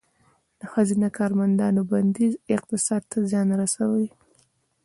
[0.59, 4.07] د ښځینه کارمندانو بندیز اقتصاد ته زیان رسولی؟